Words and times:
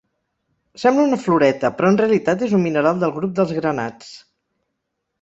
Sembla 0.83 1.03
una 1.09 1.19
floreta, 1.25 1.71
però 1.81 1.93
en 1.95 2.01
realitat 2.03 2.49
és 2.49 2.57
un 2.61 2.65
mineral 2.67 3.05
del 3.07 3.17
grup 3.21 3.39
dels 3.41 3.57
granats. 3.63 4.13